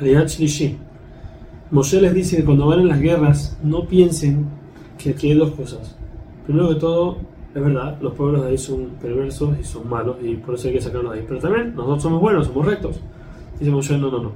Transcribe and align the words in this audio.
Aliat 0.00 0.28
Shlishi. 0.28 0.76
Moshe 1.70 2.00
les 2.00 2.14
dice 2.14 2.36
que 2.36 2.44
cuando 2.44 2.66
van 2.66 2.80
en 2.80 2.88
las 2.88 3.00
guerras 3.00 3.58
no 3.62 3.86
piensen 3.86 4.46
que 4.98 5.10
aquí 5.10 5.30
hay 5.30 5.38
dos 5.38 5.52
cosas. 5.52 5.96
Primero 6.44 6.68
que 6.68 6.76
todo, 6.76 7.18
es 7.54 7.62
verdad, 7.62 7.98
los 8.00 8.14
pueblos 8.14 8.42
de 8.42 8.50
ahí 8.50 8.58
son 8.58 8.90
perversos 9.00 9.58
y 9.58 9.64
son 9.64 9.88
malos 9.88 10.16
y 10.22 10.34
por 10.34 10.54
eso 10.54 10.68
hay 10.68 10.74
que 10.74 10.80
sacarlos 10.80 11.12
de 11.12 11.20
ahí. 11.20 11.24
Pero 11.26 11.40
también 11.40 11.74
nosotros 11.74 12.02
somos 12.02 12.20
buenos, 12.20 12.46
somos 12.46 12.66
rectos. 12.66 13.00
Dice 13.58 13.70
Moshe, 13.70 13.96
no, 13.98 14.10
no, 14.10 14.22
no. 14.22 14.32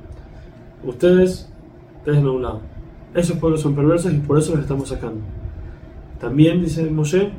Ustedes, 0.84 1.48
déjenlo 2.04 2.30
a 2.30 2.34
un 2.34 2.42
lado. 2.42 2.60
Esos 3.14 3.36
pueblos 3.36 3.60
son 3.60 3.74
perversos 3.74 4.12
y 4.12 4.18
por 4.18 4.38
eso 4.38 4.52
los 4.52 4.62
estamos 4.62 4.88
sacando. 4.88 5.20
También 6.18 6.62
dice 6.62 6.88
Moshe, 6.90 7.30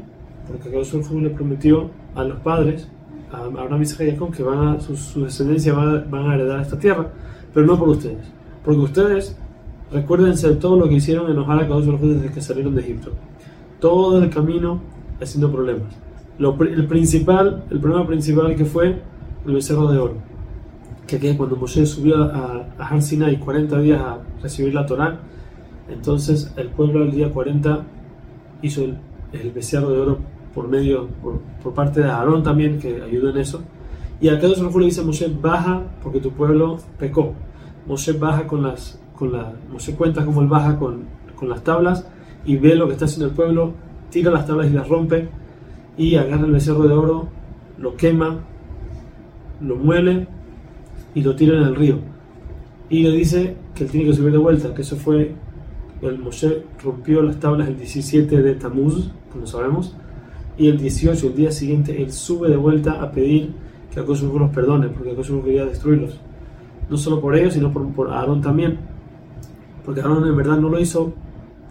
porque 0.47 0.69
acá 0.69 0.77
le 1.19 1.29
prometió 1.31 1.89
a 2.15 2.23
los 2.23 2.39
padres, 2.39 2.87
a 3.31 3.45
Abraham, 3.45 3.81
Isaac 3.81 4.01
y 4.07 4.11
Jacob, 4.11 4.31
que 4.31 4.43
van 4.43 4.67
a, 4.67 4.79
su, 4.79 4.95
su 4.95 5.23
descendencia 5.23 5.73
van 5.73 6.09
van 6.09 6.29
a 6.29 6.35
heredar 6.35 6.61
esta 6.61 6.77
tierra, 6.77 7.07
pero 7.53 7.65
no 7.65 7.77
por 7.77 7.89
ustedes. 7.89 8.31
Porque 8.63 8.81
ustedes, 8.81 9.37
recuérdense 9.91 10.49
de 10.49 10.55
todo 10.55 10.77
lo 10.77 10.87
que 10.87 10.95
hicieron 10.95 11.31
enojar 11.31 11.59
a 11.59 11.67
cada 11.67 11.77
uno 11.77 11.97
desde 11.97 12.31
que 12.31 12.41
salieron 12.41 12.75
de 12.75 12.81
Egipto. 12.81 13.11
Todo 13.79 14.21
el 14.21 14.29
camino 14.29 14.81
haciendo 15.19 15.51
problemas. 15.51 15.93
Lo, 16.37 16.57
el 16.61 16.87
principal, 16.87 17.63
el 17.69 17.79
problema 17.79 18.07
principal 18.07 18.55
que 18.55 18.65
fue 18.65 19.01
el 19.45 19.53
becerro 19.53 19.91
de 19.91 19.97
oro. 19.97 20.15
Que 21.07 21.17
aquí 21.17 21.35
cuando 21.35 21.55
Moshe 21.55 21.85
subió 21.85 22.23
a, 22.23 22.67
a 22.77 22.87
Har 22.87 23.01
Sinai 23.01 23.39
40 23.39 23.79
días 23.79 24.01
a 24.01 24.19
recibir 24.41 24.73
la 24.73 24.85
Torá, 24.85 25.19
entonces 25.89 26.53
el 26.55 26.69
pueblo 26.69 27.03
al 27.03 27.11
día 27.11 27.31
40 27.31 27.83
hizo 28.61 28.83
el, 28.83 28.97
el 29.33 29.51
becerro 29.51 29.89
de 29.89 29.99
oro 29.99 30.19
por 30.53 30.67
medio, 30.67 31.07
por, 31.21 31.39
por, 31.63 31.73
parte 31.73 32.01
de 32.01 32.09
Aarón 32.09 32.43
también, 32.43 32.79
que 32.79 33.01
ayudó 33.01 33.29
en 33.29 33.37
eso. 33.37 33.61
Y 34.19 34.29
acá 34.29 34.47
Dios 34.47 34.61
le 34.61 34.85
dice 34.85 35.01
a 35.01 35.03
Moshe, 35.03 35.27
baja 35.41 35.81
porque 36.03 36.19
tu 36.19 36.31
pueblo 36.31 36.77
pecó. 36.99 37.33
Moshe 37.87 38.13
baja 38.13 38.45
con 38.45 38.63
las, 38.63 38.99
con 39.15 39.31
la, 39.31 39.53
Moshe 39.71 39.95
cuenta 39.95 40.23
cómo 40.23 40.41
él 40.41 40.47
baja 40.47 40.77
con, 40.77 41.05
con 41.35 41.49
las 41.49 41.63
tablas 41.63 42.05
y 42.45 42.57
ve 42.57 42.75
lo 42.75 42.87
que 42.87 42.93
está 42.93 43.05
haciendo 43.05 43.27
el 43.27 43.33
pueblo, 43.33 43.73
tira 44.09 44.31
las 44.31 44.45
tablas 44.45 44.67
y 44.67 44.73
las 44.73 44.87
rompe 44.87 45.29
y 45.97 46.15
agarra 46.15 46.45
el 46.45 46.51
becerro 46.51 46.87
de 46.87 46.93
oro, 46.93 47.27
lo 47.77 47.95
quema, 47.95 48.39
lo 49.59 49.75
muele 49.75 50.27
y 51.13 51.21
lo 51.21 51.35
tira 51.35 51.57
en 51.57 51.63
el 51.63 51.75
río. 51.75 51.99
Y 52.89 53.03
le 53.03 53.11
dice 53.11 53.55
que 53.73 53.85
él 53.85 53.89
tiene 53.91 54.07
que 54.07 54.15
subir 54.15 54.31
de 54.31 54.37
vuelta, 54.37 54.73
que 54.73 54.81
eso 54.81 54.95
fue, 54.95 55.33
el 56.01 56.19
Moshe 56.19 56.63
rompió 56.83 57.21
las 57.21 57.39
tablas 57.39 57.67
el 57.67 57.77
17 57.77 58.41
de 58.41 58.55
Tamuz, 58.55 59.09
como 59.31 59.47
sabemos, 59.47 59.95
y 60.61 60.67
el 60.67 60.77
18, 60.77 61.25
el 61.25 61.35
día 61.35 61.51
siguiente, 61.51 62.03
él 62.03 62.11
sube 62.11 62.47
de 62.47 62.55
vuelta 62.55 63.01
a 63.01 63.11
pedir 63.11 63.51
que 63.91 63.99
Akosubu 63.99 64.37
los 64.37 64.51
perdone, 64.51 64.89
porque 64.89 65.09
Akosubu 65.09 65.43
quería 65.43 65.65
destruirlos. 65.65 66.19
No 66.87 66.97
solo 66.97 67.19
por 67.19 67.35
ellos, 67.35 67.55
sino 67.55 67.73
por, 67.73 67.91
por 67.93 68.11
Aarón 68.11 68.41
también. 68.41 68.77
Porque 69.83 70.01
Aarón 70.01 70.27
en 70.27 70.37
verdad 70.37 70.57
no 70.57 70.69
lo 70.69 70.79
hizo 70.79 71.13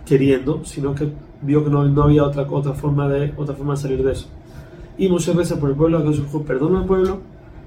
queriendo, 0.05 0.65
sino 0.65 0.93
que 0.93 1.09
vio 1.41 1.63
que 1.63 1.71
no, 1.71 1.85
no, 1.85 2.03
había 2.03 2.25
otra, 2.25 2.43
otra, 2.51 2.73
forma 2.73 3.09
de, 3.09 3.33
otra 3.37 3.55
forma 3.55 3.75
de 3.75 3.81
salir 3.81 4.03
de 4.03 4.11
eso. 4.11 4.27
Y 4.99 5.09
muchas 5.09 5.37
veces 5.37 5.57
por 5.57 5.71
el 5.71 5.77
pueblo, 5.77 5.99
Akosubu 5.99 6.43
perdona 6.45 6.81
al 6.81 6.87
pueblo, 6.87 7.21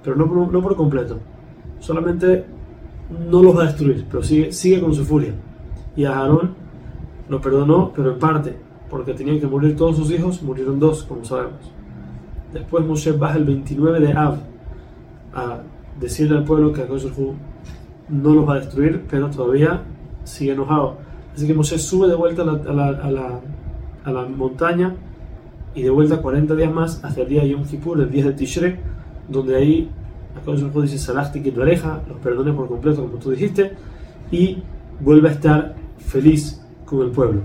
pero 0.04 0.18
no 0.18 0.26
no 0.26 0.62
por 0.62 0.76
completo. 0.76 1.20
Solamente 1.80 2.44
no 3.32 3.42
los 3.42 3.56
va 3.56 3.64
a 3.64 3.68
destruir, 3.68 4.06
pero 4.12 4.22
sigue, 4.22 4.52
sigue 4.52 4.82
con 4.82 4.94
su 4.94 5.06
furia. 5.06 5.34
Y 5.96 6.04
a 6.04 6.20
Aarón 6.20 6.54
lo 7.30 7.40
perdonó, 7.40 7.94
pero 7.96 8.12
en 8.12 8.20
parte, 8.20 8.58
porque 8.94 9.16
tenían 9.16 9.40
que 9.40 9.48
morir 9.48 9.76
todos 9.76 9.98
sus 9.98 10.12
hijos, 10.12 10.44
murieron 10.44 10.80
dos, 10.80 11.02
como 11.02 11.26
sabemos. 11.26 11.62
Después 12.54 12.86
Moshe 12.86 13.12
baja 13.14 13.38
el 13.38 13.44
29 13.44 14.00
de 14.00 14.14
Av 14.14 14.38
a 15.34 15.62
decirle 16.00 16.38
al 16.38 16.44
pueblo 16.44 16.72
que 16.72 16.84
Akadosh 16.84 17.08
no 18.10 18.34
los 18.36 18.48
va 18.48 18.54
a 18.54 18.60
destruir, 18.60 19.04
pero 19.10 19.32
todavía 19.32 19.82
sigue 20.26 20.52
enojado. 20.52 20.98
Así 21.36 21.48
que 21.48 21.56
Moshe 21.56 21.80
sube 21.80 22.08
de 22.08 22.14
vuelta 22.14 22.44
a 22.44 22.46
la, 22.46 22.52
a 22.52 22.72
la, 22.72 22.88
a 22.90 23.12
la, 23.12 23.40
a 24.04 24.12
la 24.12 24.26
montaña 24.28 24.94
y 25.74 25.82
de 25.82 25.90
vuelta 25.90 26.22
40 26.22 26.54
días 26.54 26.72
más 26.72 27.04
hacia 27.04 27.24
el 27.24 27.30
día 27.30 27.42
de 27.42 27.50
Yom 27.50 27.66
Kippur, 27.66 28.00
el 28.00 28.12
10 28.12 28.26
de 28.28 28.34
Tishrei, 28.34 28.76
donde 29.28 29.56
ahí 29.56 29.90
Akadosh 30.40 30.72
dice 30.84 31.00
Salachti 31.00 31.42
que 31.42 31.52
tu 31.52 31.62
oreja, 31.62 32.00
los 32.08 32.20
perdone 32.20 32.54
por 32.54 32.68
completo 32.68 33.02
como 33.02 33.18
tú 33.18 33.32
dijiste, 33.32 33.72
y 34.30 34.60
vuelve 35.00 35.30
a 35.30 35.32
estar 35.32 35.74
feliz 35.98 36.64
con 36.86 37.02
el 37.02 37.10
pueblo. 37.10 37.42